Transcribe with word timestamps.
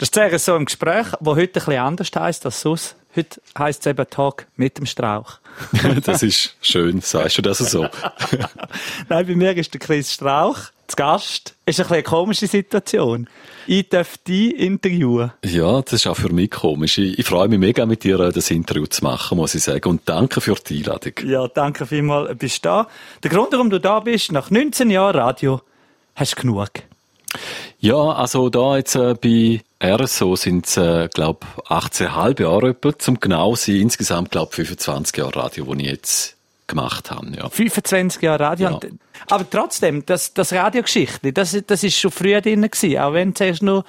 Das 0.00 0.08
ist 0.08 0.14
sehr 0.14 0.38
so 0.38 0.56
im 0.56 0.64
Gespräch, 0.64 1.08
wo 1.20 1.36
heute 1.36 1.42
ein 1.42 1.52
bisschen 1.52 1.76
anders 1.76 2.10
heisst 2.14 2.46
als 2.46 2.62
sonst. 2.62 2.96
Heute 3.14 3.38
heisst 3.58 3.80
es 3.80 3.86
eben 3.86 4.08
Talk 4.08 4.46
mit 4.56 4.78
dem 4.78 4.86
Strauch. 4.86 5.40
das 6.04 6.22
ist 6.22 6.56
schön, 6.62 7.02
sagst 7.02 7.36
du 7.36 7.42
das 7.42 7.58
so? 7.58 7.82
Nein, 9.10 9.26
bei 9.26 9.34
mir 9.34 9.54
ist 9.54 9.74
der 9.74 9.78
Chris 9.78 10.10
Strauch 10.10 10.56
zu 10.86 10.96
Gast. 10.96 11.54
Ist 11.66 11.80
ein 11.80 11.82
bisschen 11.82 11.92
eine 11.92 12.02
komische 12.02 12.46
Situation. 12.46 13.28
Ich 13.66 13.90
darf 13.90 14.16
dich 14.16 14.58
interviewen. 14.58 15.32
Ja, 15.44 15.82
das 15.82 15.92
ist 15.92 16.06
auch 16.06 16.16
für 16.16 16.32
mich 16.32 16.50
komisch. 16.50 16.96
Ich, 16.96 17.18
ich 17.18 17.26
freue 17.26 17.48
mich 17.48 17.58
mega, 17.58 17.84
mit 17.84 18.02
dir 18.02 18.16
das 18.32 18.50
Interview 18.50 18.86
zu 18.86 19.04
machen, 19.04 19.36
muss 19.36 19.54
ich 19.54 19.64
sagen. 19.64 19.86
Und 19.86 20.08
danke 20.08 20.40
für 20.40 20.54
die 20.54 20.78
Einladung. 20.78 21.12
Ja, 21.26 21.46
danke 21.46 21.84
vielmals, 21.84 22.38
bist 22.38 22.64
du 22.64 22.70
da. 22.70 22.88
Der 23.22 23.30
Grund, 23.30 23.52
warum 23.52 23.68
du 23.68 23.78
da 23.78 24.00
bist, 24.00 24.32
nach 24.32 24.50
19 24.50 24.88
Jahren 24.88 25.16
Radio, 25.16 25.60
hast 26.14 26.38
du 26.38 26.40
genug. 26.40 26.70
Ja, 27.78 27.96
also 27.96 28.50
da 28.50 28.76
jetzt 28.76 28.94
äh, 28.96 29.14
bei 29.14 29.62
RSO 29.82 30.36
sind 30.36 30.66
es, 30.66 30.76
äh, 30.76 31.08
glaube 31.12 31.46
18,5 31.68 32.42
Jahre 32.42 32.68
etwa, 32.70 32.98
zum 32.98 33.20
genau 33.20 33.54
sein. 33.54 33.76
Insgesamt, 33.76 34.30
glaube 34.30 34.52
25 34.52 35.16
Jahre 35.16 35.36
Radio, 35.36 35.74
die 35.74 35.84
ich 35.84 35.90
jetzt 35.90 36.36
gemacht 36.66 37.10
habe. 37.10 37.26
Ja. 37.36 37.48
25 37.48 38.22
Jahre 38.22 38.44
Radio. 38.44 38.70
Ja. 38.70 38.80
Aber 39.28 39.48
trotzdem, 39.48 40.04
das, 40.06 40.34
das 40.34 40.52
Radiogeschichte, 40.52 41.32
das, 41.32 41.56
das 41.66 41.82
ist 41.82 41.98
schon 41.98 42.10
früher 42.10 42.40
drin 42.40 42.62
gewesen, 42.62 42.98
auch 42.98 43.12
wenn 43.12 43.30
du 43.30 43.34
zuerst 43.34 43.62
nur 43.62 43.84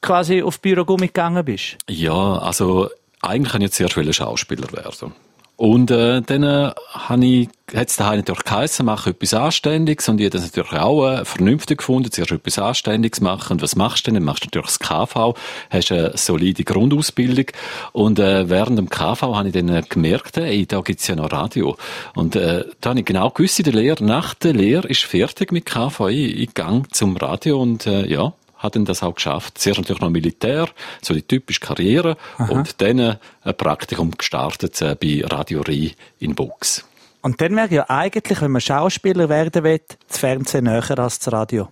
quasi 0.00 0.42
auf 0.42 0.60
Bürogummi 0.60 1.06
gegangen 1.08 1.44
bist. 1.44 1.78
Ja, 1.88 2.38
also 2.38 2.90
eigentlich 3.22 3.52
kann 3.52 3.62
ich 3.62 3.78
jetzt 3.78 3.94
zuerst 3.94 4.16
Schauspieler 4.16 4.70
werden. 4.72 5.14
Und 5.56 5.92
äh, 5.92 6.20
dann 6.20 6.42
äh, 6.42 6.72
habe 6.90 7.24
ich, 7.24 7.48
hat 7.72 7.88
es 7.88 7.96
daheim 7.96 8.16
natürlich 8.16 8.42
geheißen, 8.42 8.84
mach 8.84 9.06
etwas 9.06 9.34
Anständiges 9.34 10.08
und 10.08 10.18
ich 10.20 10.26
habe 10.26 10.38
das 10.38 10.42
natürlich 10.42 10.72
auch 10.72 11.08
äh, 11.08 11.24
vernünftig 11.24 11.78
gefunden, 11.78 12.10
zuerst 12.10 12.32
etwas 12.32 12.58
Anständiges 12.58 13.20
machen. 13.20 13.52
Und 13.52 13.62
was 13.62 13.76
machst 13.76 14.06
du 14.06 14.10
denn? 14.10 14.14
Dann 14.14 14.24
machst 14.24 14.42
du 14.42 14.46
natürlich 14.46 14.66
das 14.66 14.78
KV, 14.80 15.34
hast 15.70 15.92
eine 15.92 16.16
solide 16.16 16.64
Grundausbildung 16.64 17.46
und 17.92 18.18
äh, 18.18 18.48
während 18.50 18.78
dem 18.78 18.90
KV 18.90 19.22
habe 19.22 19.48
ich 19.48 19.54
dann 19.54 19.68
äh, 19.68 19.82
gemerkt, 19.88 20.36
ey, 20.38 20.66
da 20.66 20.80
gibt's 20.80 21.06
ja 21.06 21.14
noch 21.14 21.30
Radio. 21.30 21.76
Und 22.16 22.34
äh, 22.34 22.64
da 22.80 22.90
habe 22.90 23.00
ich 23.00 23.06
genau 23.06 23.30
gewusst, 23.30 23.60
in 23.60 23.64
der 23.64 23.74
Lehre, 23.74 24.04
nach 24.04 24.34
der 24.34 24.54
Lehre 24.54 24.88
ist 24.88 25.04
fertig 25.04 25.52
mit 25.52 25.66
KV, 25.66 26.08
ich, 26.08 26.36
ich 26.36 26.54
gang 26.54 26.92
zum 26.92 27.16
Radio 27.16 27.62
und 27.62 27.86
äh, 27.86 28.06
ja, 28.06 28.32
hat 28.56 28.76
dann 28.76 28.84
das 28.84 29.02
auch 29.02 29.14
geschafft. 29.14 29.58
Zuerst 29.58 29.80
natürlich 29.80 30.00
noch 30.00 30.10
Militär, 30.10 30.68
so 31.02 31.14
die 31.14 31.22
typische 31.22 31.60
Karriere 31.60 32.16
Aha. 32.38 32.52
und 32.52 32.80
dann 32.80 32.98
äh, 32.98 33.16
ein 33.42 33.56
Praktikum 33.56 34.12
gestartet 34.12 34.80
äh, 34.82 34.96
bei 35.00 35.22
Radio 35.24 35.62
Rie 35.62 35.92
in 36.18 36.34
Bux. 36.34 36.84
Und 37.22 37.40
dann 37.40 37.56
wäre 37.56 37.74
ja 37.74 37.88
eigentlich, 37.88 38.40
wenn 38.42 38.50
man 38.50 38.60
Schauspieler 38.60 39.28
werden 39.28 39.64
will, 39.64 39.80
das 40.08 40.18
Fernsehen 40.18 40.64
näher 40.64 40.98
als 40.98 41.18
das 41.18 41.32
Radio. 41.32 41.68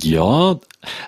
Ja, 0.00 0.58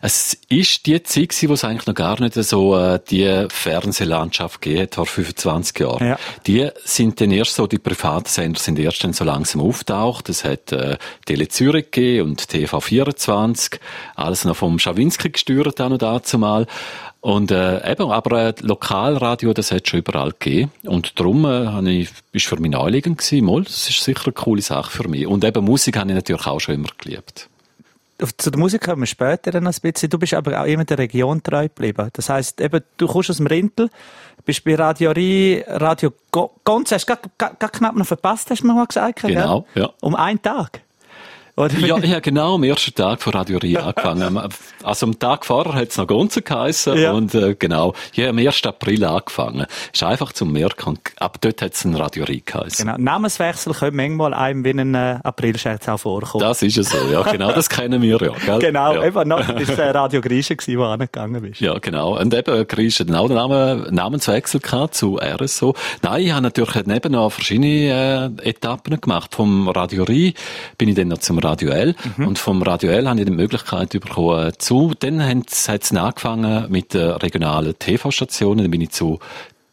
es 0.02 0.36
ist 0.50 0.84
die 0.84 1.02
Zeit 1.02 1.30
gewesen, 1.30 1.48
wo 1.48 1.54
es 1.54 1.64
eigentlich 1.64 1.86
noch 1.86 1.94
gar 1.94 2.20
nicht 2.20 2.34
so 2.34 2.76
äh, 2.76 3.00
die 3.10 3.46
Fernsehlandschaft 3.48 4.60
gegeben 4.60 4.90
vor 4.92 5.06
25 5.06 5.78
Jahren. 5.80 6.06
Ja. 6.06 6.18
Die 6.46 6.68
sind 6.84 7.18
dann 7.20 7.30
erst 7.30 7.54
so, 7.54 7.66
die 7.66 7.78
privaten 7.78 8.28
Sender 8.28 8.60
sind 8.60 8.78
erst 8.78 9.02
dann 9.02 9.14
so 9.14 9.24
langsam 9.24 9.62
auftaucht. 9.62 10.28
Es 10.28 10.44
hat 10.44 10.70
äh, 10.72 10.98
Tele 11.24 11.48
Zürich 11.48 11.90
gegeben 11.90 12.30
und 12.30 12.42
TV24, 12.42 13.80
alles 14.16 14.44
noch 14.44 14.56
vom 14.56 14.78
Schawinski 14.78 15.30
gesteuert 15.30 15.80
auch 15.80 15.88
noch 15.88 15.98
dazu 15.98 16.38
mal. 16.38 16.66
Und 17.20 17.50
äh, 17.50 17.90
eben, 17.90 18.10
aber 18.10 18.48
äh, 18.48 18.54
Lokalradio, 18.60 19.54
das 19.54 19.72
hat 19.72 19.88
schon 19.88 20.00
überall 20.00 20.32
gegeben. 20.38 20.70
Und 20.84 21.18
darum 21.18 21.46
äh, 21.46 21.68
habe 21.68 21.90
ich, 21.90 22.10
ist 22.32 22.46
für 22.46 22.60
mich 22.60 22.70
naheliegend 22.70 23.16
gewesen, 23.16 23.46
mal, 23.46 23.62
das 23.62 23.88
ist 23.88 24.04
sicher 24.04 24.26
eine 24.26 24.34
coole 24.34 24.60
Sache 24.60 24.90
für 24.90 25.08
mich. 25.08 25.26
Und 25.26 25.42
eben 25.42 25.64
Musik 25.64 25.96
habe 25.96 26.10
ich 26.10 26.14
natürlich 26.14 26.46
auch 26.46 26.60
schon 26.60 26.74
immer 26.74 26.90
geliebt 26.98 27.48
zu 28.36 28.50
der 28.50 28.58
Musik 28.60 28.84
kommen 28.84 29.02
wir 29.02 29.06
später 29.06 29.50
dann 29.50 29.66
ein 29.66 29.74
bisschen. 29.80 30.08
Du 30.08 30.18
bist 30.18 30.34
aber 30.34 30.60
auch 30.60 30.66
immer 30.66 30.84
der 30.84 30.98
Region 30.98 31.42
treu 31.42 31.64
geblieben. 31.64 32.10
Das 32.12 32.28
heisst, 32.28 32.60
eben, 32.60 32.82
du 32.96 33.06
kommst 33.06 33.30
aus 33.30 33.38
dem 33.38 33.46
Rintel, 33.46 33.90
bist 34.44 34.64
bei 34.64 34.76
Radio 34.76 35.10
Rie, 35.10 35.64
Radio 35.66 36.12
Gonz, 36.30 36.92
hast 36.92 37.08
du 37.08 37.16
knapp 37.36 37.96
noch 37.96 38.06
verpasst, 38.06 38.50
hast 38.50 38.62
du 38.62 38.66
mir 38.66 38.74
mal 38.74 38.86
gesagt. 38.86 39.22
Genau, 39.22 39.66
ja. 39.74 39.90
Um 40.00 40.14
einen 40.14 40.40
Tag. 40.40 40.83
Oder? 41.56 41.78
Ja, 41.78 41.98
ja, 41.98 42.18
genau, 42.18 42.56
am 42.56 42.64
ersten 42.64 42.92
Tag 42.94 43.22
von 43.22 43.32
Radio 43.32 43.58
Ria 43.58 43.86
angefangen. 43.86 44.48
Also 44.82 45.06
am 45.06 45.16
Tag 45.20 45.46
vorher 45.46 45.74
hat 45.74 45.90
es 45.90 45.96
noch 45.96 46.08
Gonze 46.08 46.42
geheissen 46.42 46.98
ja. 46.98 47.12
und 47.12 47.32
äh, 47.32 47.54
genau, 47.56 47.94
ja, 48.14 48.30
am 48.30 48.38
1. 48.38 48.66
April 48.66 49.04
angefangen. 49.04 49.66
Ist 49.92 50.02
einfach 50.02 50.32
zum 50.32 50.52
Merken 50.52 50.88
und 50.88 51.00
ab 51.20 51.38
dort 51.40 51.62
hat 51.62 51.74
es 51.74 51.84
ein 51.84 51.94
Radio 51.94 52.24
Ria 52.24 52.40
geheissen. 52.44 52.86
Genau, 52.86 52.98
Namenswechsel 52.98 53.72
können 53.72 53.96
manchmal 53.96 54.34
einem 54.34 54.64
wie 54.64 54.70
ein 54.70 54.96
äh, 54.96 55.20
Aprilscherz 55.22 55.88
auch 55.88 55.98
vorkommen. 55.98 56.42
Das 56.42 56.60
ist 56.62 56.76
es 56.76 56.90
so, 56.90 56.98
ja, 57.12 57.22
genau, 57.22 57.52
das 57.52 57.68
kennen 57.68 58.02
wir 58.02 58.20
ja, 58.20 58.32
gell? 58.44 58.58
Genau, 58.58 58.94
ja. 58.94 59.04
eben, 59.04 59.28
noch, 59.28 59.46
das 59.46 59.78
war 59.78 59.94
Radio 59.94 60.20
Griechen, 60.20 60.56
wo 60.58 60.72
du 60.72 60.84
angegangen 60.84 61.40
bist. 61.40 61.60
Ja, 61.60 61.78
genau, 61.78 62.18
und 62.18 62.34
eben 62.34 62.66
Griechen 62.66 63.14
hat 63.14 63.16
auch 63.16 63.28
den 63.28 63.36
Namen, 63.36 63.94
Namenswechsel 63.94 64.58
gehabt 64.58 64.96
zu 64.96 65.20
RSO. 65.20 65.74
Nein, 66.02 66.22
ich 66.22 66.32
habe 66.32 66.42
natürlich 66.42 66.84
neben 66.86 67.12
noch 67.12 67.30
verschiedene 67.30 68.32
äh, 68.42 68.48
Etappen 68.48 69.00
gemacht. 69.00 69.36
Vom 69.36 69.68
Radio 69.68 70.02
Ria 70.02 70.32
bin 70.78 70.88
ich 70.88 70.96
dann 70.96 71.08
noch 71.08 71.18
zum 71.18 71.43
Radio 71.44 71.70
L. 71.70 71.94
Mhm. 72.16 72.28
Und 72.28 72.38
vom 72.38 72.62
Radio 72.62 72.90
L 72.90 73.08
habe 73.08 73.20
ich 73.20 73.26
die 73.26 73.32
Möglichkeit 73.32 73.90
bekommen 73.90 74.52
zu. 74.58 74.92
Dann 74.98 75.24
hat 75.24 75.50
es 75.50 75.92
angefangen 75.92 76.70
mit 76.70 76.94
den 76.94 77.10
regionalen 77.10 77.78
TV-Stationen. 77.78 78.64
Dann 78.64 78.70
bin 78.70 78.80
ich 78.80 78.90
zu 78.90 79.18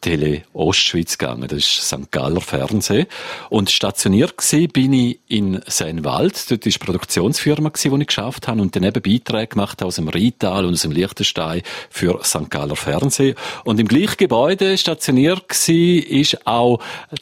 Tele 0.02 0.42
Ostschweiz 0.54 1.18
gegangen. 1.18 1.48
Das 1.48 1.60
ist 1.60 1.88
St. 1.88 2.12
Galler 2.12 2.42
Fernsehen. 2.42 3.06
Und 3.50 3.70
stationiert 3.70 4.36
gewesen 4.38 4.68
bin 4.70 4.94
ich 4.94 5.20
in 5.28 5.62
Seinwald. 5.68 6.50
Dort 6.50 6.66
war 6.66 6.72
die 6.72 6.78
Produktionsfirma 6.80 7.70
die 7.70 8.02
ich 8.02 8.08
geschafft 8.08 8.48
habe 8.48 8.62
und 8.62 8.76
dann 8.76 8.84
eben 8.84 9.02
Beiträge 9.02 9.48
gemacht 9.48 9.84
aus 9.84 9.96
dem 9.96 10.10
Rheintal 10.10 10.66
und 10.66 10.74
aus 10.74 10.82
dem 10.82 10.92
Liechtenstein 10.92 11.62
für 11.90 12.20
St. 12.24 12.50
Galler 12.50 12.76
Fernsehen. 12.76 13.36
Und 13.64 13.80
im 13.80 13.88
gleichen 13.88 14.18
Gebäude 14.18 14.78
stationiert 14.78 15.48
gewesen 15.48 16.04
ist 16.10 16.48
auch 16.48 16.80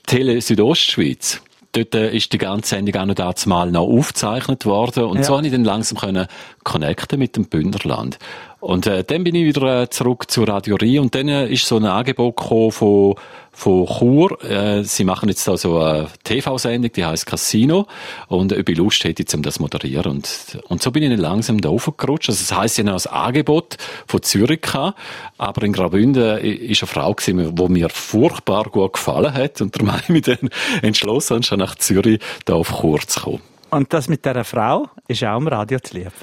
Tele 0.08 0.42
Südostschweiz 0.42 1.42
dort 1.74 1.96
äh, 1.96 2.16
ist 2.16 2.34
die 2.34 2.38
ganze 2.38 2.75
Sendung 2.75 3.02
auch 3.02 3.06
noch 3.06 3.16
dazu 3.16 3.50
mal 3.50 3.72
noch 3.72 3.88
aufgezeichnet 3.88 4.66
worden 4.66 5.06
und 5.06 5.18
ja. 5.18 5.24
so 5.24 5.38
habe 5.38 5.46
ich 5.46 5.52
dann 5.52 5.63
langsam 5.63 5.97
können 5.97 6.28
connecten 6.63 7.19
mit 7.19 7.35
dem 7.35 7.46
Bündnerland. 7.46 8.19
Und 8.59 8.88
äh, 8.88 9.03
dann 9.03 9.24
bin 9.24 9.36
ich 9.36 9.46
wieder 9.46 9.84
äh, 9.84 9.90
zurück 9.90 10.30
zur 10.30 10.47
Radiorie 10.47 11.00
und 11.00 11.16
dann 11.16 11.30
äh, 11.30 11.47
ist 11.47 11.66
so 11.66 11.78
ein 11.78 11.86
Angebot 11.86 12.36
gekommen 12.36 12.72
von 12.72 13.16
von 13.59 13.86
Chur. 13.86 14.42
Äh, 14.44 14.84
sie 14.84 15.03
machen 15.03 15.28
jetzt 15.28 15.46
da 15.47 15.58
so 15.58 15.80
eine 15.80 16.08
TV-Sendung, 16.24 16.92
die 16.94 17.06
heißt 17.06 17.25
Casino. 17.25 17.88
Und 18.28 18.53
ich 18.53 18.78
Lust 18.78 19.03
hätte, 19.03 19.25
um 19.36 19.44
das 19.44 19.59
moderieren. 19.59 20.12
Und, 20.12 20.59
und 20.69 20.81
so 20.81 20.92
bin 20.92 21.03
ich 21.03 21.09
dann 21.09 21.19
langsam 21.19 21.59
da 21.59 21.69
aufgerutscht. 21.69 22.30
Also 22.30 22.42
das 22.42 22.58
heisst, 22.58 22.80
ich 22.80 22.88
habe 22.88 22.96
ein 22.98 23.14
Angebot 23.14 23.75
von 24.08 24.24
Zürich 24.24 24.62
gehabt, 24.62 24.98
aber 25.38 25.64
in 25.64 25.74
Graubünden 25.74 26.38
ist 26.40 26.81
eine 26.84 26.88
Frau 26.88 27.14
die 27.14 27.34
mir 27.34 27.90
furchtbar 27.90 28.64
gut 28.66 28.94
gefallen 28.94 29.34
hat. 29.34 29.59
Und 29.59 29.75
darum 29.75 29.92
habe 29.92 30.03
ich 30.03 30.09
mich 30.09 30.22
dann 30.22 30.50
entschlossen, 30.81 31.44
schon 31.44 31.59
nach 31.59 31.75
Zürich 31.75 32.22
da 32.46 32.53
auf 32.53 32.80
Chur 32.80 33.00
zu 33.02 33.19
kommen. 33.19 33.42
Und 33.72 33.94
das 33.94 34.08
mit 34.08 34.25
dieser 34.25 34.46
Frau 34.46 34.88
ist 35.08 35.24
auch 35.24 35.38
im 35.38 35.48
Radio 35.48 35.80
zu 35.80 35.98
lieb 35.98 36.14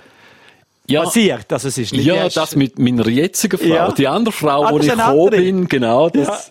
ja, 0.89 1.03
passiert. 1.05 1.53
Also 1.53 1.69
es 1.69 1.79
ist 1.79 1.93
nicht 1.93 2.05
ja, 2.05 2.15
erst... 2.15 2.37
das 2.37 2.57
mit 2.57 2.79
meiner 2.79 3.07
jetzigen 3.09 3.59
Frau. 3.59 3.67
Ja. 3.67 3.93
Die 3.93 4.09
andere 4.09 4.33
Frau, 4.33 4.65
ah, 4.65 4.73
wo 4.73 4.79
ich 4.79 4.89
gekommen 4.89 5.31
bin, 5.31 5.69
genau, 5.69 6.09
das, 6.09 6.51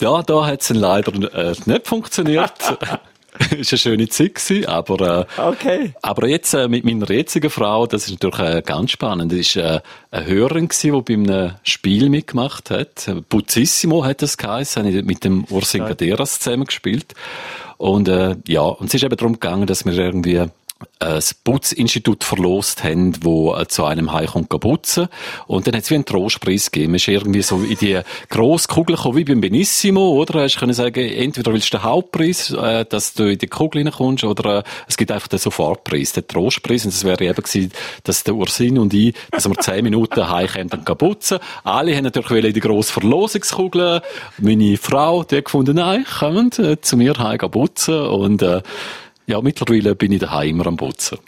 ja, 0.00 0.16
ja 0.16 0.22
da 0.22 0.46
hat 0.46 0.60
es 0.62 0.70
leider 0.70 1.12
äh, 1.34 1.54
nicht 1.66 1.86
funktioniert. 1.86 2.52
ist 3.58 3.72
eine 3.72 3.78
schöne 3.78 4.08
Zeit 4.08 4.34
gewesen, 4.34 4.66
aber, 4.66 5.26
äh, 5.38 5.40
okay. 5.40 5.94
aber 6.02 6.28
jetzt 6.28 6.54
äh, 6.54 6.68
mit 6.68 6.84
meiner 6.84 7.10
jetzigen 7.10 7.50
Frau, 7.50 7.86
das 7.86 8.08
ist 8.08 8.22
natürlich 8.22 8.40
äh, 8.40 8.62
ganz 8.62 8.90
spannend. 8.90 9.32
Das 9.32 9.38
ist 9.38 9.56
äh, 9.56 9.80
eine 10.10 10.26
Hörerin 10.26 10.68
gewesen, 10.68 10.92
die 11.04 11.16
bei 11.16 11.34
einem 11.34 11.54
Spiel 11.62 12.08
mitgemacht 12.08 12.70
hat. 12.70 13.10
Puzzissimo 13.28 14.04
hat 14.04 14.22
das 14.22 14.36
geheißen, 14.36 14.84
habe 14.84 14.96
ich 14.96 15.04
mit 15.04 15.24
dem 15.24 15.44
Ursin 15.50 15.84
Gaderas 15.84 16.40
zusammen 16.40 16.64
gespielt. 16.64 17.14
Und 17.76 18.08
äh, 18.08 18.36
ja, 18.46 18.62
und 18.62 18.88
es 18.88 18.94
ist 18.94 19.04
eben 19.04 19.16
darum 19.16 19.34
gegangen, 19.34 19.66
dass 19.66 19.84
wir 19.84 19.92
irgendwie 19.92 20.44
das 20.98 21.34
Putzinstitut 21.34 22.24
verlost 22.24 22.84
haben, 22.84 23.24
wo 23.24 23.54
äh, 23.54 23.66
zu 23.66 23.84
einem 23.84 24.12
Heim 24.12 24.26
kommt 24.26 24.48
putzen. 24.48 25.08
Und 25.46 25.66
dann 25.66 25.74
hat 25.74 25.84
es 25.84 25.90
wie 25.90 25.94
einen 25.94 26.04
Trostpreis 26.04 26.70
gegeben. 26.70 26.92
Man 26.92 26.96
ist 26.96 27.08
irgendwie 27.08 27.42
so 27.42 27.58
in 27.62 27.76
die 27.76 28.00
grosse 28.28 28.68
Kugel 28.68 28.96
gekommen, 28.96 29.16
wie 29.16 29.24
beim 29.24 29.40
Benissimo, 29.40 30.10
oder? 30.12 30.42
Hast 30.42 30.58
können 30.58 30.72
sagen, 30.72 31.00
entweder 31.00 31.52
willst 31.52 31.72
du 31.72 31.78
den 31.78 31.84
Hauptpreis, 31.84 32.50
äh, 32.50 32.84
dass 32.84 33.14
du 33.14 33.30
in 33.30 33.38
die 33.38 33.46
Kugel 33.46 33.82
reinkommst, 33.82 34.24
oder 34.24 34.58
äh, 34.58 34.62
es 34.86 34.96
gibt 34.96 35.10
einfach 35.10 35.28
den 35.28 35.38
Sofortpreis, 35.38 36.12
den 36.12 36.26
Trostpreis. 36.26 36.84
Und 36.84 36.94
das 36.94 37.04
wäre 37.04 37.24
eben 37.24 37.42
gewesen, 37.42 37.72
dass 38.04 38.24
der 38.24 38.34
Ursin 38.34 38.78
und 38.78 38.94
ich, 38.94 39.14
dass 39.30 39.48
wir 39.48 39.56
zehn 39.56 39.84
Minuten 39.84 40.28
heim 40.28 40.46
können 40.46 40.70
putzen. 40.70 41.38
Alle 41.64 41.96
haben 41.96 42.04
natürlich 42.04 42.44
in 42.44 42.54
die 42.54 42.60
grosse 42.60 42.92
Verlosungskugel. 42.92 44.02
Meine 44.38 44.76
Frau, 44.76 45.24
die 45.24 45.36
hat 45.36 45.44
gefunden, 45.46 45.76
nein, 45.76 46.04
kommen 46.18 46.50
zu 46.52 46.96
mir 46.96 47.14
heim 47.18 47.38
putzen. 47.38 48.00
Und, 48.00 48.42
äh, 48.42 48.62
ja, 49.28 49.40
mittlerweile 49.40 49.94
bin 49.94 50.10
ich 50.12 50.20
daheim 50.20 50.56
immer 50.56 50.66
am 50.66 50.76
Putzen. 50.76 51.18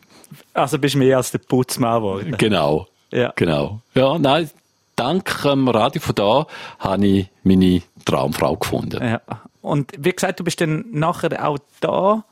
Also 0.54 0.78
bist 0.78 0.94
du 0.94 0.98
mehr 0.98 1.18
als 1.18 1.30
der 1.30 1.38
Putzmann 1.38 2.00
geworden? 2.00 2.34
Genau. 2.38 2.88
Ja. 3.12 3.32
Genau. 3.36 3.80
Ja, 3.94 4.18
nein, 4.18 4.50
dank 4.96 5.42
dem 5.42 5.68
Radio 5.68 6.00
von 6.00 6.14
da 6.14 6.46
habe 6.78 7.06
ich 7.06 7.28
meine 7.42 7.82
Traumfrau 8.04 8.56
gefunden. 8.56 9.02
Ja. 9.02 9.20
Und 9.60 9.92
wie 9.98 10.12
gesagt, 10.12 10.40
du 10.40 10.44
bist 10.44 10.60
dann 10.60 10.86
nachher 10.90 11.46
auch 11.46 11.58
da 11.80 12.24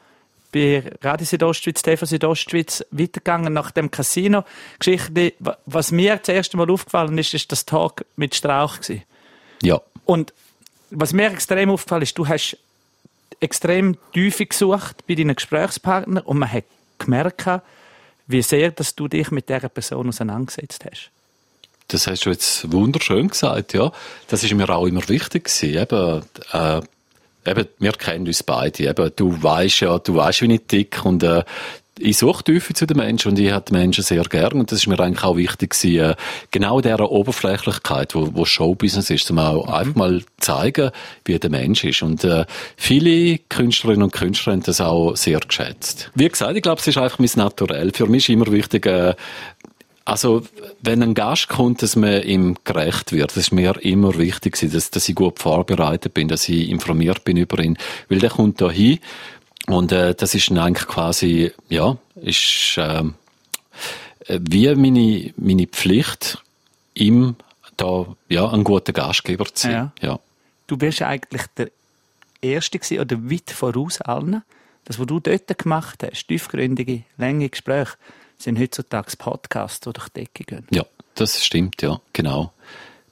bei 0.53 0.91
Radio 1.03 1.27
Südostschweiz, 1.27 1.83
TV 1.83 2.07
Südostschweiz 2.07 2.85
weitergegangen 2.91 3.53
nach 3.53 3.71
dem 3.71 3.91
Casino-Geschichte. 3.91 5.35
Was 5.67 5.93
mir 5.93 6.17
das 6.17 6.29
erste 6.29 6.57
Mal 6.57 6.71
aufgefallen 6.71 7.19
ist, 7.19 7.35
ist 7.35 7.53
das 7.53 7.67
Tag 7.67 8.07
mit 8.17 8.35
Strauch 8.35 8.81
gewesen. 8.81 9.03
Ja. 9.63 9.83
Und 10.07 10.33
was 10.91 11.13
mir 11.13 11.31
extrem 11.31 11.69
aufgefallen 11.69 12.03
ist, 12.03 12.17
du 12.17 12.27
hast 12.27 12.57
extrem 13.41 13.97
Tiefe 14.13 14.47
gesucht 14.47 15.07
bei 15.07 15.15
deinen 15.15 15.35
Gesprächspartnern 15.35 16.25
und 16.25 16.39
man 16.39 16.53
hat 16.53 16.65
gemerkt, 16.99 17.63
wie 18.27 18.43
sehr, 18.43 18.71
dass 18.71 18.95
du 18.95 19.09
dich 19.09 19.31
mit 19.31 19.49
dieser 19.49 19.69
Person 19.69 20.09
auseinandergesetzt 20.09 20.85
hast. 20.85 21.11
Das 21.89 22.07
hast 22.07 22.27
du 22.27 22.31
jetzt 22.31 22.71
wunderschön 22.71 23.29
gesagt, 23.29 23.73
ja. 23.73 23.91
Das 24.29 24.45
ist 24.45 24.53
mir 24.53 24.69
auch 24.69 24.87
immer 24.87 25.09
wichtig 25.09 25.45
gewesen. 25.45 25.79
Eben, 25.79 26.23
äh, 26.53 26.81
eben, 27.51 27.69
wir 27.79 27.93
kennen 27.93 28.27
uns 28.27 28.43
beide. 28.43 28.85
Eben, 28.85 29.11
du 29.17 29.43
weißt 29.43 29.81
ja, 29.81 29.99
du 29.99 30.17
weißt, 30.17 30.43
wie 30.43 30.55
ich 30.55 30.67
dick 30.67 31.05
und 31.07 31.23
äh, 31.23 31.45
ich 31.99 32.19
suche 32.19 32.45
Tiefe 32.45 32.75
zu 32.75 32.87
den 32.87 32.97
Menschen 32.97 33.33
und 33.33 33.39
ich 33.39 33.51
habe 33.51 33.65
die 33.69 33.73
Menschen 33.73 34.05
sehr 34.05 34.23
gern 34.25 34.61
und 34.61 34.73
das 34.73 34.81
ist 34.81 34.87
mir 34.87 34.99
eigentlich 34.99 35.25
auch 35.25 35.37
wichtig 35.37 35.71
gewesen, 35.71 36.11
äh, 36.11 36.15
genau 36.51 36.81
dieser 36.81 37.11
Oberflächlichkeit, 37.11 38.15
wo, 38.15 38.31
wo 38.35 38.45
Showbusiness 38.45 39.11
ist, 39.11 39.31
um 39.31 39.39
auch 39.39 39.67
mhm. 39.67 39.73
einfach 39.73 39.95
mal 39.95 40.23
zeigen, 40.39 40.91
wie 41.25 41.39
der 41.39 41.51
Mensch 41.51 41.85
ist 41.85 42.03
und 42.03 42.25
äh, 42.25 42.45
viele 42.77 43.39
Künstlerinnen 43.49 44.03
und 44.03 44.13
Künstler 44.13 44.53
haben 44.53 44.63
das 44.63 44.81
auch 44.81 45.17
sehr 45.17 45.41
geschätzt. 45.41 46.11
Wie 46.15 46.29
gesagt, 46.29 46.57
ich 46.57 46.63
glaube, 46.63 46.81
es 46.81 46.87
ist 46.87 46.99
einfach 46.99 47.19
mein 47.19 47.31
Naturell. 47.37 47.93
Für 47.93 48.07
mich 48.07 48.29
ist 48.29 48.33
immer 48.33 48.51
wichtig, 48.51 48.87
äh, 48.87 49.15
also, 50.09 50.43
wenn 50.81 51.03
ein 51.03 51.13
Gast 51.13 51.49
kommt, 51.49 51.83
dass 51.83 51.95
man 51.95 52.23
ihm 52.23 52.57
gerecht 52.65 53.13
wird, 53.13 53.33
das 53.33 53.37
ist 53.37 53.53
mir 53.53 53.77
immer 53.85 54.17
wichtig, 54.17 54.59
dass, 54.59 54.91
dass 54.91 55.07
ich 55.07 55.15
gut 55.15 55.39
vorbereitet 55.39 56.15
bin, 56.15 56.29
dass 56.29 56.49
ich 56.49 56.71
informiert 56.71 57.25
bin 57.25 57.37
über 57.37 57.59
ihn. 57.63 57.77
Weil 58.09 58.19
der 58.19 58.31
kommt 58.31 58.59
da 58.63 58.71
hin 58.71 59.01
und 59.69 59.93
äh, 59.93 60.15
das 60.15 60.35
ist 60.35 60.51
dann 60.51 60.59
eigentlich 60.59 60.89
quasi, 60.89 61.53
ja, 61.69 61.97
ist 62.17 62.77
äh, 62.79 63.05
wie 64.29 64.75
meine, 64.75 65.33
meine 65.37 65.67
Pflicht, 65.67 66.43
ihm 66.95 67.37
da 67.77 68.07
ja, 68.29 68.51
ein 68.51 68.65
guter 68.65 68.93
Gastgeber 68.93 69.47
zu 69.47 69.69
sein. 69.69 69.93
Ja. 70.03 70.09
ja. 70.09 70.19
Du 70.67 70.77
bist 70.77 71.01
eigentlich 71.03 71.47
der 71.57 71.71
Erste 72.41 72.79
gewesen, 72.79 73.01
oder 73.01 73.31
weit 73.31 73.51
voraus 73.51 74.01
allen. 74.01 74.43
Das, 74.85 74.99
was 74.99 75.07
du 75.07 75.21
dort 75.21 75.59
gemacht 75.59 76.03
hast, 76.03 76.27
tiefgründige, 76.29 77.03
lange 77.17 77.49
Gespräche, 77.49 77.95
sind 78.39 78.59
heutzutage 78.59 79.17
Podcasts, 79.17 79.81
die 79.81 79.93
durch 79.93 80.09
die 80.09 80.21
Decke 80.21 80.45
gehen. 80.45 80.67
Ja, 80.71 80.85
das 81.15 81.45
stimmt, 81.45 81.83
ja, 81.83 82.01
genau. 82.13 82.53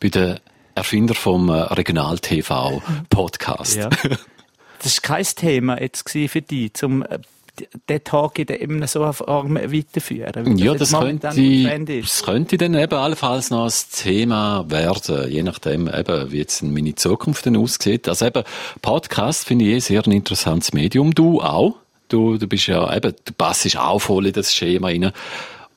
Bei 0.01 0.09
den 0.09 0.41
Erfinder 0.75 1.15
vom 1.15 1.49
äh, 1.49 1.53
Regional-TV-Podcast. 1.53 3.77
Ja. 3.77 3.89
Das 4.83 4.97
war 5.03 5.17
kein 5.17 5.25
Thema 5.25 5.81
jetzt 5.81 6.09
für 6.09 6.43
dich, 6.43 6.75
zum 6.75 7.03
äh, 7.03 7.19
den 7.89 8.05
Tag 8.05 8.39
in 8.39 8.49
eben 8.49 8.87
so 8.87 9.11
Form 9.13 9.55
weiterführen? 9.57 10.57
Ja, 10.59 10.75
das, 10.75 10.91
das 10.91 11.01
könnte, 11.01 12.01
das 12.01 12.23
könnte 12.23 12.59
dann 12.59 12.75
eben 12.75 12.95
allenfalls 12.95 13.51
noch 13.51 13.67
ein 13.67 13.73
Thema 13.93 14.65
werden, 14.69 15.31
je 15.31 15.43
nachdem 15.43 15.89
eben, 15.89 16.33
wie 16.33 16.39
jetzt 16.39 16.63
meine 16.63 16.95
Zukunft 16.95 17.47
dann 17.47 17.57
aussieht. 17.57 18.09
Also 18.09 18.27
eben, 18.27 18.43
Podcast 18.83 19.47
finde 19.47 19.65
ich 19.65 19.71
eh 19.73 19.79
sehr 19.79 20.07
ein 20.07 20.13
interessantes 20.13 20.73
Medium. 20.73 21.15
Du 21.15 21.41
auch? 21.41 21.77
Du, 22.09 22.37
du 22.37 22.47
bist 22.47 22.67
ja 22.67 22.95
eben, 22.95 23.15
du 23.25 23.33
passest 23.33 23.79
auch 23.79 23.99
voll 23.99 24.27
in 24.27 24.33
das 24.33 24.55
Schema 24.55 24.89
rein. 24.89 25.13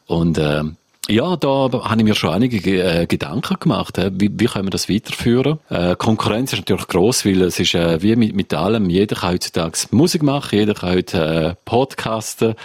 Und, 0.07 0.37
äh, 0.37 0.63
ja, 1.09 1.35
da 1.35 1.69
habe 1.71 1.95
ich 1.97 2.03
mir 2.03 2.15
schon 2.15 2.31
einige 2.31 2.83
äh, 2.83 3.05
Gedanken 3.07 3.57
gemacht. 3.59 3.97
Äh, 3.97 4.11
wie, 4.13 4.29
wie 4.31 4.45
können 4.45 4.67
wir 4.67 4.71
das 4.71 4.89
weiterführen? 4.89 5.59
Äh, 5.69 5.95
Konkurrenz 5.95 6.53
ist 6.53 6.59
natürlich 6.59 6.87
groß, 6.87 7.25
weil 7.25 7.41
es 7.41 7.59
ist 7.59 7.73
äh, 7.73 8.01
wie 8.01 8.15
mit, 8.15 8.35
mit 8.35 8.53
allem. 8.53 8.89
Jeder 8.89 9.15
kann 9.15 9.33
heutzutage 9.33 9.77
Musik 9.91 10.23
machen, 10.23 10.57
jeder 10.57 10.75
kann 10.75 10.91
heute 10.91 11.17
äh, 11.25 11.55
podcasten. 11.65 12.55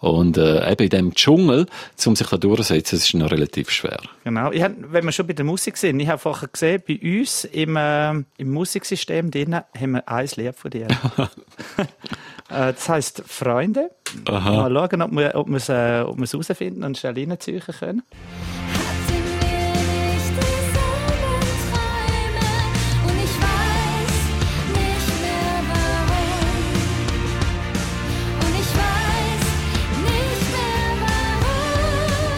Und 0.00 0.36
äh, 0.36 0.70
eben 0.70 0.84
in 0.84 0.90
dem 0.90 1.14
Dschungel, 1.14 1.66
um 2.04 2.14
sich 2.14 2.26
da 2.26 2.36
durchzusetzen, 2.36 2.98
ist 2.98 3.14
noch 3.14 3.30
relativ 3.30 3.70
schwer. 3.70 4.00
Genau. 4.22 4.52
Ich 4.52 4.62
hab, 4.62 4.72
wenn 4.76 5.02
wir 5.02 5.12
schon 5.12 5.26
bei 5.26 5.32
der 5.32 5.46
Musik 5.46 5.78
sind, 5.78 5.98
ich 5.98 6.08
habe 6.08 6.18
vorher 6.18 6.48
gesehen, 6.48 6.82
bei 6.86 7.00
uns 7.02 7.44
im, 7.44 7.76
äh, 7.76 8.10
im 8.36 8.52
Musiksystem 8.52 9.30
drin 9.30 9.54
haben 9.54 9.92
wir 9.92 10.06
ein 10.06 10.28
Lied 10.36 10.54
von 10.56 10.70
dir. 10.70 10.88
Äh, 12.50 12.72
das 12.72 12.88
heisst 12.88 13.22
Freunde. 13.26 13.90
Aha. 14.26 14.68
Mal 14.68 14.72
schauen, 14.72 15.02
ob 15.02 15.12
wir, 15.12 15.34
ob 15.34 15.48
es 15.50 15.68
äh, 15.68 16.04
ob 16.06 16.18
herausfinden 16.18 16.84
und 16.84 16.98
schnell 16.98 17.14
reinziehen 17.14 17.62
können. 17.62 18.02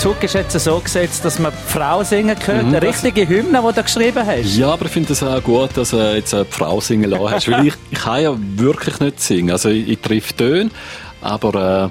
Zug 0.07 0.23
ist 0.23 0.35
jetzt 0.35 0.61
so 0.61 0.79
gesetzt, 0.79 1.25
dass 1.25 1.41
man 1.41 1.51
die 1.51 1.73
Frau 1.73 2.05
singen 2.05 2.39
könnte. 2.39 2.63
Mhm, 2.63 2.75
eine 2.77 2.83
richtige 2.83 3.29
Hymne, 3.29 3.61
die 3.61 3.75
du 3.75 3.83
geschrieben 3.83 4.25
hast. 4.25 4.57
Ja, 4.57 4.73
aber 4.73 4.85
ich 4.85 4.93
finde 4.93 5.13
es 5.13 5.21
auch 5.21 5.43
gut, 5.43 5.71
dass 5.77 5.91
du 5.91 6.15
jetzt 6.15 6.33
eine 6.33 6.45
Frau 6.45 6.81
singen 6.81 7.11
lassen 7.11 7.29
hast. 7.29 7.51
weil 7.51 7.67
ich, 7.67 7.75
ich 7.91 7.99
kann 7.99 8.23
ja 8.23 8.33
wirklich 8.39 9.01
nicht 9.01 9.21
singen. 9.21 9.51
Also 9.51 9.69
ich, 9.69 9.89
ich 9.89 9.99
treffe 9.99 10.37
Töne, 10.37 10.71
aber 11.23 11.91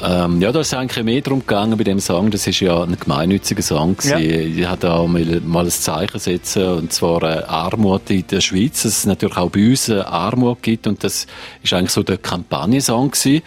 äh, 0.00 0.06
ähm, 0.06 0.40
ja, 0.40 0.52
da 0.52 0.60
ist 0.60 0.68
es 0.68 0.74
eigentlich 0.74 1.04
mehr 1.04 1.22
darum 1.22 1.40
gegangen 1.40 1.76
bei 1.76 1.82
dem 1.82 1.98
Song. 1.98 2.30
Das 2.30 2.46
ist 2.46 2.60
ja 2.60 2.84
ein 2.84 2.96
gemeinnütziger 2.96 3.62
Song. 3.62 3.96
Ja. 4.04 4.16
Ich 4.16 4.64
hatte 4.68 4.92
auch 4.92 5.08
mal, 5.08 5.40
mal 5.44 5.64
ein 5.64 5.70
Zeichen 5.70 6.20
setzen, 6.20 6.68
und 6.68 6.92
zwar 6.92 7.20
äh, 7.24 7.42
Armut 7.48 8.10
in 8.10 8.24
der 8.28 8.42
Schweiz. 8.42 8.84
Dass 8.84 8.98
es 8.98 9.06
natürlich 9.06 9.36
auch 9.36 9.50
bei 9.50 9.70
uns 9.70 9.88
äh, 9.88 9.98
Armut 9.98 10.62
gibt 10.62 10.86
und 10.86 11.02
das 11.02 11.26
ist 11.64 11.72
eigentlich 11.72 11.90
so 11.90 12.04
der 12.04 12.18
Kampagnensong 12.18 13.10
gewesen. 13.10 13.42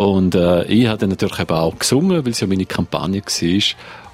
Und 0.00 0.34
äh, 0.34 0.64
ich 0.64 0.86
habe 0.86 0.96
dann 0.96 1.10
natürlich 1.10 1.38
eben 1.40 1.54
auch 1.54 1.78
gesungen, 1.78 2.24
weil 2.24 2.32
es 2.32 2.40
ja 2.40 2.46
meine 2.46 2.64
Kampagne 2.64 3.20
war. 3.20 3.62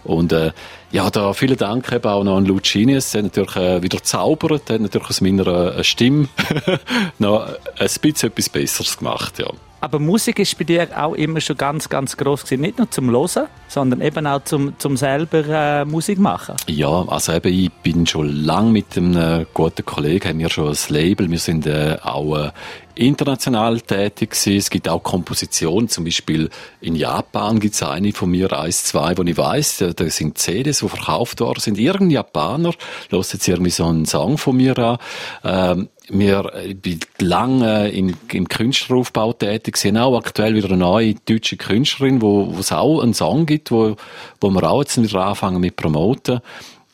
Und 0.03 0.33
äh, 0.33 0.51
ja, 0.91 1.11
da 1.11 1.33
vielen 1.33 1.57
Dank 1.57 1.93
eben 1.93 2.09
auch 2.09 2.25
noch 2.25 2.39
an 2.39 2.45
Lucini. 2.45 2.95
Es 2.95 3.15
hat 3.15 3.23
natürlich 3.23 3.55
äh, 3.55 3.81
wieder 3.85 4.03
zaubert, 4.03 4.69
hat 4.69 4.81
natürlich 4.81 5.09
aus 5.09 5.21
meiner 5.21 5.77
äh, 5.77 5.85
Stimme 5.85 6.27
noch 7.21 7.47
ein 7.47 7.89
bisschen 8.03 8.31
etwas 8.31 8.49
Besseres 8.49 8.99
gemacht, 8.99 9.39
ja. 9.39 9.47
Aber 9.81 10.01
Musik 10.01 10.41
ist 10.41 10.59
bei 10.59 10.65
dir 10.65 10.89
auch 10.97 11.15
immer 11.15 11.41
schon 11.41 11.57
ganz, 11.57 11.89
ganz 11.89 12.17
groß 12.17 12.43
gewesen. 12.43 12.63
Nicht 12.63 12.79
nur 12.79 12.91
zum 12.91 13.09
Hören, 13.09 13.47
sondern 13.69 14.01
eben 14.01 14.27
auch 14.27 14.45
zum, 14.45 14.79
zum 14.79 14.97
selber 14.97 15.45
äh, 15.47 15.85
Musik 15.85 16.19
machen. 16.19 16.57
Ja, 16.69 17.05
also 17.09 17.33
eben, 17.33 17.53
ich 17.53 17.71
bin 17.71 18.07
schon 18.07 18.45
lange 18.45 18.71
mit 18.71 18.97
einem 18.97 19.17
äh, 19.17 19.47
guten 19.55 19.85
Kollegen, 19.85 20.29
haben 20.29 20.39
wir 20.39 20.51
schon 20.51 20.69
ein 20.69 20.77
Label. 20.89 21.31
Wir 21.31 21.39
sind 21.39 21.67
äh, 21.67 21.97
auch 22.03 22.37
äh, 22.37 22.51
international 22.97 23.81
tätig 23.81 24.31
gewesen. 24.31 24.57
Es 24.57 24.71
gibt 24.71 24.89
auch 24.89 25.03
Kompositionen, 25.03 25.89
zum 25.89 26.05
Beispiel 26.05 26.51
in 26.81 26.97
Japan 26.97 27.61
gibt 27.61 27.75
es 27.75 27.83
eine 27.83 28.13
von 28.13 28.31
mir, 28.31 28.53
eins, 28.59 28.85
zwei, 28.85 29.17
wo 29.17 29.23
ich 29.23 29.37
weiss, 29.37 29.79
da, 29.79 29.93
da 29.93 30.09
sind 30.09 30.39
CDs, 30.39 30.81
die 30.81 30.89
verkauft 30.89 31.41
worden 31.41 31.61
sind. 31.61 31.79
Irgendein 31.79 32.11
Japaner 32.11 32.73
lässt 33.11 33.35
jetzt 33.35 33.47
irgendwie 33.47 33.71
so 33.71 33.85
einen 33.87 34.07
Song 34.07 34.39
von 34.39 34.57
mir 34.57 34.79
an. 34.79 34.99
Ähm, 35.45 35.89
wir 36.09 36.53
bin 36.81 37.01
lange 37.19 37.89
im, 37.89 38.15
im 38.33 38.49
Künstleraufbau 38.49 39.33
tätig, 39.33 39.77
sind 39.77 39.97
auch 39.97 40.17
aktuell 40.17 40.55
wieder 40.55 40.69
eine 40.69 40.77
neue 40.77 41.15
deutsche 41.15 41.57
Künstlerin, 41.57 42.23
wo 42.23 42.55
es 42.59 42.71
auch 42.71 43.03
einen 43.03 43.13
Song 43.13 43.45
gibt, 43.45 43.56
wo, 43.69 43.97
wo 44.41 44.51
wir 44.51 44.71
auch 44.71 44.81
jetzt 44.81 45.01
wieder 45.01 45.25
anfangen 45.25 45.61
mit 45.61 45.77
promoten. 45.77 46.41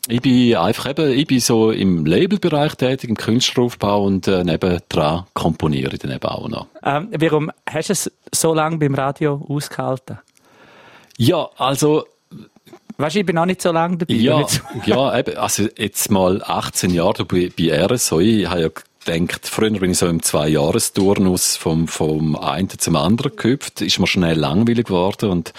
Ich 0.09 0.21
bin 0.21 0.57
einfach 0.57 0.91
eben, 0.91 1.13
ich 1.13 1.27
bin 1.27 1.39
so 1.39 1.71
im 1.71 2.05
Labelbereich 2.05 2.75
tätig, 2.75 3.09
im 3.09 3.17
Künstleraufbau 3.17 4.05
und 4.05 4.27
äh, 4.27 4.43
nebendran 4.43 5.27
komponiere 5.33 5.93
ich 5.93 6.01
dann 6.01 6.11
eben 6.11 6.27
auch 6.27 6.49
noch. 6.49 6.67
Ähm, 6.83 7.09
warum 7.17 7.51
hast 7.71 7.89
du 7.89 7.93
es 7.93 8.13
so 8.33 8.53
lange 8.53 8.79
beim 8.79 8.95
Radio 8.95 9.45
ausgehalten? 9.49 10.19
Ja, 11.19 11.49
also 11.57 12.05
Weißt 12.99 13.17
du, 13.17 13.21
ich 13.21 13.27
bin 13.27 13.39
auch 13.39 13.47
nicht 13.47 13.63
so 13.63 13.73
lange 13.73 13.97
dabei. 13.97 14.15
Ja, 14.15 14.47
ja 14.85 15.19
eben, 15.19 15.37
also 15.37 15.65
jetzt 15.77 16.11
mal 16.11 16.43
18 16.43 16.91
Jahre 16.91 17.25
bei, 17.25 17.51
bei 17.57 17.85
RSO. 17.87 18.21
Ich 18.21 18.47
habe 18.49 18.61
ja 18.61 18.69
gedacht, 19.05 19.49
früher 19.49 19.71
bin 19.71 19.91
ich 19.91 19.99
so 19.99 20.07
im 20.07 20.23
Zwei-Jahres-Turnus 20.23 21.57
vom, 21.57 21.89
vom 21.89 22.37
einen 22.37 22.69
zum 22.69 22.97
anderen 22.97 23.35
gehüpft, 23.35 23.81
ist 23.81 23.99
mir 23.99 24.07
schnell 24.07 24.39
langweilig 24.39 24.87
geworden 24.87 25.31
und 25.31 25.53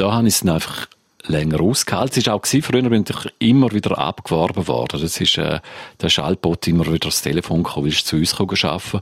da 0.00 0.12
habe 0.12 0.28
ich 0.28 0.34
es 0.34 0.48
einfach 0.48 0.86
länger 1.26 1.60
ausgehalten. 1.60 2.20
Es 2.20 2.26
war 2.26 2.34
auch 2.34 2.42
gewesen, 2.42 2.62
früher 2.62 2.88
bin 2.88 3.04
ich 3.06 3.32
immer 3.38 3.70
wieder 3.72 3.98
abgeworben 3.98 4.66
worden. 4.66 5.00
Das 5.00 5.20
ist, 5.20 5.36
äh, 5.36 5.60
der 6.00 6.08
Schallbot 6.08 6.66
immer 6.68 6.86
wieder 6.86 7.10
das 7.10 7.20
Telefon 7.20 7.62
gekommen, 7.62 7.86
willst 7.86 8.10
du 8.10 8.24
zu 8.24 8.36
uns 8.38 8.64
arbeiten? 8.64 9.00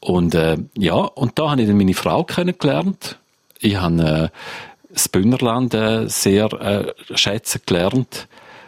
Und, 0.00 0.34
äh, 0.34 0.56
ja, 0.76 0.94
und 0.94 1.38
da 1.38 1.50
habe 1.50 1.62
ich 1.62 1.68
dann 1.68 1.76
meine 1.76 1.94
Frau 1.94 2.24
kennengelernt. 2.24 3.18
Ich 3.60 3.76
habe, 3.76 4.30
äh, 4.32 4.92
das 4.92 5.08
Bündnerland 5.08 5.74
äh, 5.74 6.08
sehr 6.08 6.52
äh, 6.54 6.92
schätzen 7.16 7.60
gelernt. 7.64 8.26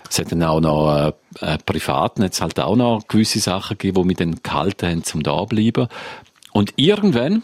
Es 0.08 0.18
hat 0.18 0.30
dann 0.30 0.42
auch 0.44 0.60
noch 0.60 0.94
äh, 0.94 1.12
äh, 1.40 1.58
privat 1.58 2.18
jetzt 2.20 2.40
halt 2.40 2.58
auch 2.60 2.76
noch 2.76 3.06
gewisse 3.08 3.40
Sachen 3.40 3.76
gegeben, 3.76 4.02
die 4.02 4.06
mich 4.06 4.16
dann 4.16 4.42
gehalten 4.42 4.88
haben, 4.88 5.04
zum 5.04 5.22
da 5.22 5.44
bleiben. 5.44 5.88
Und 6.52 6.72
irgendwann 6.76 7.42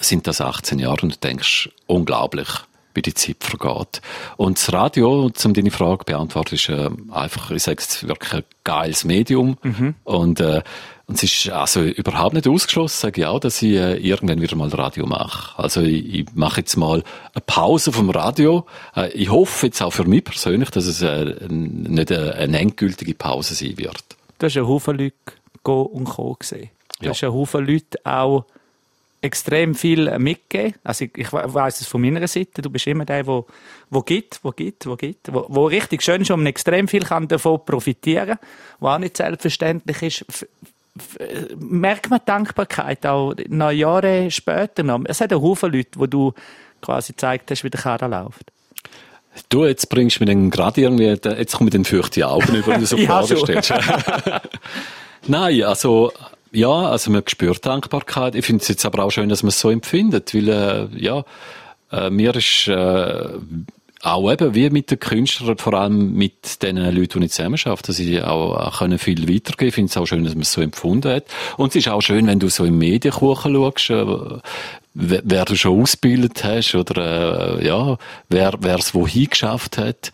sind 0.00 0.26
das 0.26 0.40
18 0.40 0.78
Jahre 0.78 1.02
und 1.02 1.14
du 1.14 1.18
denkst, 1.18 1.70
unglaublich 1.86 2.48
wie 2.94 3.02
die 3.02 3.14
Zeit 3.14 3.38
vergeht. 3.40 4.00
Und 4.36 4.58
das 4.58 4.72
Radio, 4.72 5.30
um 5.44 5.54
deine 5.54 5.70
Frage 5.70 6.04
zu 6.04 6.12
beantworten, 6.12 6.54
ist 6.54 6.68
äh, 6.68 6.90
einfach, 7.10 7.50
ich 7.50 7.62
sage 7.62 7.78
es 7.80 8.06
wirklich 8.06 8.32
ein 8.34 8.44
geiles 8.64 9.04
Medium. 9.04 9.56
Mhm. 9.62 9.94
Und, 10.04 10.40
äh, 10.40 10.62
und 11.06 11.16
es 11.16 11.24
ist 11.24 11.50
also 11.50 11.82
überhaupt 11.82 12.34
nicht 12.34 12.48
ausgeschlossen, 12.48 13.00
sage 13.00 13.20
ich 13.22 13.26
auch, 13.26 13.40
dass 13.40 13.60
ich 13.62 13.72
äh, 13.72 13.96
irgendwann 13.96 14.40
wieder 14.40 14.56
mal 14.56 14.68
Radio 14.68 15.06
mache. 15.06 15.58
Also 15.58 15.80
ich, 15.80 16.14
ich 16.14 16.26
mache 16.34 16.60
jetzt 16.60 16.76
mal 16.76 17.02
eine 17.34 17.42
Pause 17.46 17.92
vom 17.92 18.10
Radio. 18.10 18.66
Äh, 18.94 19.10
ich 19.12 19.30
hoffe 19.30 19.66
jetzt 19.66 19.82
auch 19.82 19.92
für 19.92 20.04
mich 20.04 20.24
persönlich, 20.24 20.70
dass 20.70 20.86
es 20.86 21.02
äh, 21.02 21.36
nicht 21.48 22.12
eine, 22.12 22.34
eine 22.34 22.58
endgültige 22.58 23.14
Pause 23.14 23.54
sein 23.54 23.78
wird. 23.78 24.04
Du 24.38 24.46
hast 24.46 24.56
einen 24.56 24.68
Haufen 24.68 24.96
Leute 24.96 25.14
gehen 25.64 25.86
und 25.86 26.04
kommen 26.04 26.36
gesehen. 26.38 26.70
Du 26.98 27.06
ja. 27.06 27.10
hast 27.10 27.22
einen 27.22 27.32
Haufen 27.32 27.66
Leute 27.66 27.98
auch 28.04 28.44
extrem 29.22 29.74
viel 29.74 30.18
mitgegeben. 30.18 30.74
Also 30.84 31.04
ich, 31.04 31.16
ich 31.16 31.32
weiß 31.32 31.80
es 31.80 31.86
von 31.86 32.00
meiner 32.02 32.26
Seite. 32.26 32.60
Du 32.60 32.68
bist 32.68 32.86
immer 32.86 33.04
der, 33.04 33.26
wo, 33.26 33.46
wo 33.88 34.02
gibt, 34.02 34.40
wo 34.42 34.50
gibt, 34.50 34.86
wo 34.86 34.96
gibt, 34.96 35.32
wo, 35.32 35.46
wo 35.48 35.66
richtig 35.66 36.02
schön 36.02 36.22
ist 36.22 36.30
und 36.30 36.44
extrem 36.44 36.88
viel 36.88 37.04
kann 37.04 37.28
davon 37.28 37.64
profitieren, 37.64 38.38
wo 38.80 38.88
auch 38.88 38.98
nicht 38.98 39.16
selbstverständlich 39.16 40.02
ist. 40.02 40.24
F 40.94 41.18
merkt 41.58 42.10
man 42.10 42.20
Dankbarkeit 42.26 43.06
auch 43.06 43.34
noch 43.48 43.70
Jahre 43.70 44.30
später 44.30 44.82
noch. 44.82 45.00
Es 45.04 45.22
hat 45.22 45.32
einen 45.32 45.40
Haufen 45.40 45.72
Leute, 45.72 45.98
wo 45.98 46.06
du 46.06 46.34
quasi 46.82 47.12
gezeigt 47.12 47.50
hast, 47.50 47.64
wie 47.64 47.70
der 47.70 47.80
Karre 47.80 48.08
läuft. 48.08 48.52
Du, 49.48 49.64
jetzt 49.64 49.88
bringst 49.88 50.16
du 50.20 50.24
mir 50.24 50.26
dann 50.26 50.50
gerade 50.50 50.82
irgendwie, 50.82 51.04
jetzt 51.04 51.56
kommen 51.56 51.70
dann 51.70 51.86
fürchte 51.86 52.28
Augen 52.28 52.54
über, 52.54 52.72
wenn 52.72 52.80
du 52.80 52.86
so 52.86 52.96
Fragen 53.06 53.36
stellst. 53.38 53.72
Nein, 55.26 55.62
also, 55.62 56.12
ja, 56.52 56.70
also 56.70 57.10
man 57.10 57.22
spürt 57.26 57.64
Dankbarkeit. 57.64 58.34
Ich 58.34 58.44
finde 58.44 58.62
es 58.62 58.68
jetzt 58.68 58.84
aber 58.84 59.04
auch 59.04 59.10
schön, 59.10 59.28
dass 59.28 59.42
man 59.42 59.48
es 59.48 59.60
so 59.60 59.70
empfindet, 59.70 60.34
weil, 60.34 60.48
äh, 60.48 60.88
ja, 60.96 61.24
äh, 61.90 62.10
mir 62.10 62.34
ist, 62.36 62.68
äh, 62.68 63.28
auch 64.02 64.32
eben 64.32 64.54
wie 64.54 64.68
mit 64.68 64.90
den 64.90 64.98
Künstlern, 64.98 65.56
vor 65.58 65.74
allem 65.74 66.14
mit 66.14 66.62
den 66.62 66.76
Leuten, 66.76 67.20
die 67.20 67.26
ich 67.26 67.32
zusammen 67.32 67.58
arbeite, 67.64 67.86
dass 67.86 67.98
ich 68.00 68.22
auch, 68.22 68.56
auch 68.56 68.78
können 68.78 68.98
viel 68.98 69.32
weitergeben 69.32 69.68
Ich 69.68 69.74
finde 69.74 69.90
es 69.90 69.96
auch 69.96 70.06
schön, 70.06 70.24
dass 70.24 70.34
man 70.34 70.42
es 70.42 70.52
so 70.52 70.60
empfunden 70.60 71.12
hat. 71.12 71.24
Und 71.56 71.70
es 71.70 71.76
ist 71.76 71.88
auch 71.88 72.00
schön, 72.00 72.26
wenn 72.26 72.40
du 72.40 72.48
so 72.48 72.64
im 72.64 72.78
Medienkuchen 72.78 73.54
schaust, 73.54 73.90
äh, 73.90 74.40
wer, 74.94 75.44
du 75.44 75.54
schon 75.54 75.80
ausgebildet 75.80 76.42
hast 76.42 76.74
oder 76.74 77.58
äh, 77.60 77.66
ja, 77.66 77.96
wer 78.28 78.54
wer 78.60 78.78
es 78.78 78.92
wohin 78.92 79.30
geschafft 79.30 79.78
hat. 79.78 80.10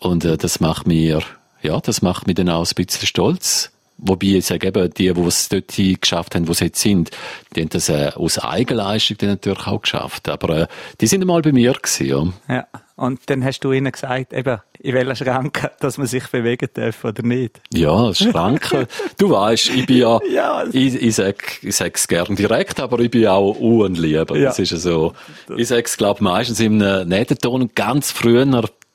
Und 0.00 0.24
äh, 0.24 0.38
das 0.38 0.60
macht 0.60 0.86
mir, 0.86 1.20
ja, 1.62 1.80
das 1.80 2.00
macht 2.00 2.26
mich 2.26 2.36
dann 2.36 2.48
auch 2.48 2.66
ein 2.66 2.74
bisschen 2.74 3.06
stolz 3.06 3.70
Wobei 3.98 4.28
ich 4.28 4.46
sage 4.46 4.68
eben, 4.68 4.90
die, 4.94 5.12
die 5.12 5.20
es 5.22 5.48
dort 5.48 5.74
geschafft 5.76 6.36
haben, 6.36 6.46
wo 6.46 6.52
sie 6.52 6.66
jetzt 6.66 6.80
sind, 6.80 7.10
die 7.54 7.62
haben 7.62 7.68
das 7.68 7.88
äh, 7.88 8.12
aus 8.14 8.38
Eigenleistung 8.38 9.18
dann 9.18 9.30
natürlich 9.30 9.66
auch 9.66 9.82
geschafft. 9.82 10.28
Aber 10.28 10.56
äh, 10.56 10.66
die 11.00 11.08
sind 11.08 11.20
einmal 11.20 11.42
bei 11.42 11.52
mir 11.52 11.72
gewesen, 11.72 12.06
ja. 12.48 12.54
Ja. 12.54 12.66
Und 12.94 13.20
dann 13.26 13.44
hast 13.44 13.60
du 13.60 13.72
ihnen 13.72 13.92
gesagt, 13.92 14.32
eben, 14.32 14.58
in 14.80 14.94
welcher 14.94 15.16
Schranke, 15.16 15.70
dass 15.80 15.98
man 15.98 16.06
sich 16.06 16.26
bewegen 16.28 16.68
darf 16.74 17.04
oder 17.04 17.22
nicht? 17.22 17.60
Ja, 17.72 18.12
Schranke. 18.14 18.86
du 19.18 19.30
weißt, 19.30 19.70
ich 19.70 19.86
bin 19.86 19.98
ja, 19.98 20.18
ja 20.30 20.64
ich, 20.72 20.94
ich 20.94 21.14
sag, 21.14 21.62
ich 21.62 21.74
sag's 21.74 22.06
gern 22.06 22.36
direkt, 22.36 22.80
aber 22.80 23.00
ich 23.00 23.10
bin 23.10 23.26
auch 23.26 23.58
unlieb. 23.58 24.30
Ja. 24.30 24.44
Das 24.44 24.58
ist 24.60 24.72
ja 24.72 24.78
so. 24.78 25.12
Ich 25.56 25.68
sag's, 25.68 25.96
glaub, 25.96 26.20
meistens 26.20 26.60
im 26.60 26.78
Nähtenton 26.78 27.70
ganz 27.74 28.12
früher, 28.12 28.46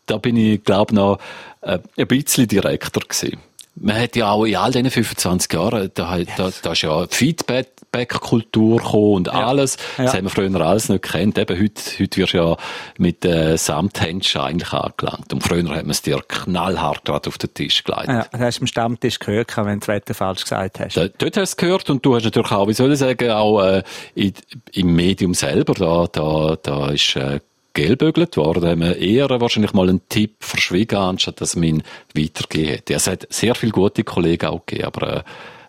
da 0.06 0.18
bin 0.18 0.38
ich, 0.38 0.64
glaub, 0.64 0.92
noch 0.92 1.20
äh, 1.62 1.80
ein 1.98 2.08
bisschen 2.08 2.48
direkter 2.48 3.02
gewesen 3.02 3.38
man 3.76 4.00
hat 4.00 4.16
ja 4.16 4.32
auch 4.32 4.46
in 4.46 4.56
all 4.56 4.72
diesen 4.72 4.92
25 4.92 5.52
Jahren, 5.52 5.90
da, 5.96 6.20
da, 6.38 6.52
da 6.62 6.72
ist 6.72 6.82
ja 6.84 7.08
Feedback-Kultur 7.10 8.78
gekommen 8.78 9.14
und 9.14 9.28
ja. 9.28 9.48
alles. 9.48 9.78
Ja. 9.98 10.06
Das 10.06 10.14
haben 10.14 10.26
wir 10.26 10.30
früher 10.30 10.62
alles 10.62 10.90
nicht 10.90 11.02
gekannt. 11.02 11.38
Eben 11.40 11.60
heute, 11.60 11.82
heute 12.00 12.18
wirst 12.18 12.34
du 12.34 12.38
ja 12.38 12.58
mit 12.98 13.26
äh, 13.26 13.58
Samthändchen 13.58 14.42
eigentlich 14.42 14.74
angelangt. 14.74 15.34
Und 15.34 15.42
früher 15.44 15.68
hat 15.70 15.84
man 15.84 15.90
es 15.90 16.04
dir 16.04 16.22
knallhart 16.28 17.04
gerade 17.06 17.28
auf 17.28 17.38
den 17.40 17.54
Tisch 17.54 17.84
gelegt. 17.84 18.08
Ja, 18.08 18.28
das 18.32 18.42
hast 18.42 18.60
du 18.60 18.64
am 18.64 18.68
Stammtisch 18.68 19.20
gehört, 19.20 19.58
wenn 19.58 19.66
du 19.66 19.80
das 19.80 19.88
Wetter 19.88 20.14
falsch 20.14 20.44
gesagt 20.44 20.80
hast. 20.80 20.96
Da, 20.96 21.08
dort 21.08 21.38
hast 21.38 21.56
du 21.56 21.66
gehört 21.66 21.90
und 21.90 22.06
du 22.06 22.16
hast 22.16 22.26
natürlich 22.26 22.52
auch, 22.52 22.68
wie 22.68 22.74
soll 22.74 22.94
ich 22.94 23.00
sagen, 23.00 23.32
auch 23.32 23.62
äh, 23.64 23.84
in, 24.14 24.34
im 24.74 24.96
Medium 24.96 25.34
selber, 25.34 25.74
da, 25.74 26.06
da, 26.12 26.58
da 26.62 26.90
ist 26.90 27.16
äh, 27.16 27.40
gelbögelt 27.74 28.38
worden. 28.38 28.70
Haben 28.70 28.82
wir 28.82 28.98
eher 28.98 29.30
wahrscheinlich 29.30 29.74
mal 29.74 29.90
einen 29.90 30.08
Tipp 30.10 30.36
verschwiegen, 30.40 30.96
anstatt 30.98 31.42
dass 31.42 31.56
man 31.56 31.64
ihn 31.64 31.84
weitergegeben 32.16 32.70
hätte. 32.70 32.94
Es 32.94 33.08
hat 33.08 33.28
sehr 33.30 33.56
viele 33.56 33.72
gute 33.72 34.04
Kollegen 34.04 34.48
auch 34.48 34.66
gegeben, 34.66 34.86
aber 34.86 35.18
äh, 35.18 35.24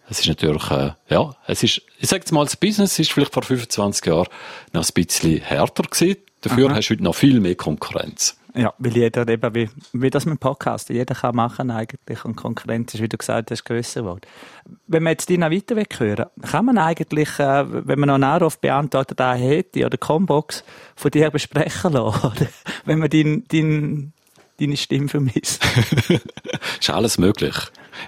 es 0.09 0.21
ist 0.21 0.29
natürlich, 0.29 0.71
äh, 0.71 0.91
ja, 1.09 1.35
es 1.47 1.63
ist, 1.63 1.83
ich 1.99 2.09
sage 2.09 2.21
jetzt 2.21 2.33
mal, 2.33 2.45
das 2.45 2.57
Business 2.57 2.99
ist 2.99 3.13
vielleicht 3.13 3.33
vor 3.33 3.43
25 3.43 4.07
Jahren 4.07 4.29
noch 4.73 4.85
ein 4.85 4.95
bisschen 4.95 5.41
härter 5.41 5.85
gewesen. 5.85 6.17
Dafür 6.43 6.69
Aha. 6.69 6.77
hast 6.77 6.89
du 6.89 6.95
heute 6.95 7.05
noch 7.05 7.15
viel 7.15 7.41
mehr 7.41 7.55
Konkurrenz. 7.55 8.37
Ja, 8.57 8.73
weil 8.79 8.97
jeder 8.97 9.27
eben, 9.29 9.55
wie, 9.55 9.69
wie 9.93 10.11
das 10.11 10.27
mit 10.27 10.39
Podcast, 10.39 10.89
jeder 10.89 11.15
kann 11.15 11.35
machen 11.35 11.73
eigentlich 11.73 12.25
und 12.25 12.37
Konkurrenz 12.37 12.95
ist, 12.95 13.01
wie 13.01 13.09
du 13.09 13.17
gesagt 13.17 13.51
hast, 13.51 13.65
grösser 13.65 14.03
geworden. 14.03 14.21
Wenn 14.87 15.03
wir 15.03 15.11
jetzt 15.11 15.29
Dina 15.29 15.51
weiter 15.51 15.75
hören, 15.75 16.27
kann 16.41 16.65
man 16.65 16.79
eigentlich, 16.79 17.39
äh, 17.41 17.65
wenn 17.67 17.99
man 17.99 18.07
noch 18.07 18.15
einen 18.15 18.25
Anruf 18.25 18.61
beantwortet 18.61 19.19
hätte 19.21 19.85
oder 19.85 19.97
Combox 19.99 20.63
von 20.95 21.11
dir 21.11 21.31
besprechen 21.31 21.95
lassen, 21.95 22.27
oder? 22.27 22.47
wenn 22.85 23.01
man 23.01 23.11
dein, 23.11 23.45
dein, 23.49 24.13
deine 24.61 24.77
Stimme 24.77 25.09
vermisst. 25.09 25.67
ist 26.81 26.91
alles 26.91 27.19
möglich. 27.19 27.57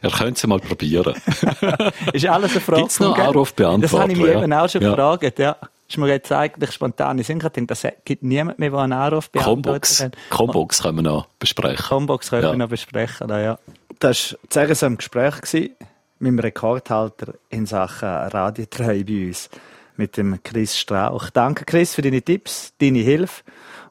Er 0.00 0.10
könnte 0.10 0.34
es 0.34 0.46
mal 0.46 0.60
probieren. 0.60 1.16
ist 2.12 2.26
alles 2.26 2.52
eine 2.52 2.60
Frage. 2.60 2.82
Gibt's 2.82 3.00
noch 3.00 3.18
Anrufbeantworter? 3.18 3.80
Das 3.80 4.00
habe 4.00 4.12
ich 4.12 4.18
mir 4.18 4.32
ja. 4.32 4.42
eben 4.42 4.52
auch 4.52 4.68
schon 4.68 4.82
ja. 4.82 4.90
gefragt, 4.90 5.40
ja 5.40 5.56
ist 5.88 5.98
mir 5.98 6.08
jetzt 6.08 6.32
eigentlich 6.32 6.72
spontan 6.72 7.18
in 7.18 7.24
Sinn 7.24 7.38
gedacht, 7.38 7.70
das 7.70 7.86
gibt 8.04 8.22
niemand 8.22 8.58
mehr, 8.58 8.70
der 8.70 8.80
einen 8.80 8.92
Anruf 8.92 9.30
beantwortet 9.30 10.00
hat. 10.00 10.16
Combox 10.30 10.82
können 10.82 10.96
wir 10.96 11.02
noch 11.02 11.26
besprechen. 11.38 11.84
Combox 11.84 12.30
können 12.30 12.42
ja. 12.42 12.50
wir 12.52 12.56
noch 12.56 12.68
besprechen, 12.68 13.28
ja. 13.28 13.58
Das 13.98 14.36
war 14.52 14.66
sehr 14.66 14.74
so 14.74 14.86
ein 14.86 14.96
Gespräch 14.96 15.40
gewesen, 15.40 15.70
mit 16.18 16.32
dem 16.32 16.38
Rekordhalter 16.38 17.34
in 17.50 17.66
Sachen 17.66 18.08
Radiotreu 18.08 19.04
bei 19.04 19.28
uns, 19.28 19.48
mit 19.96 20.16
dem 20.16 20.42
Chris 20.42 20.76
Strauch. 20.76 21.30
Danke 21.30 21.64
Chris 21.64 21.94
für 21.94 22.02
deine 22.02 22.22
Tipps, 22.22 22.72
deine 22.78 22.98
Hilfe 22.98 23.42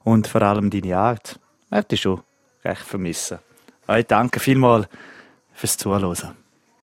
und 0.03 0.27
vor 0.27 0.41
allem 0.41 0.69
deine 0.69 0.97
Art. 0.97 1.39
Ich 1.65 1.71
werde 1.71 1.87
dich 1.87 2.01
schon 2.01 2.21
recht 2.63 2.81
vermissen. 2.81 3.39
Ich 3.87 4.05
danke 4.05 4.39
vielmals 4.39 4.87
fürs 5.53 5.77
Zuhören. 5.77 6.35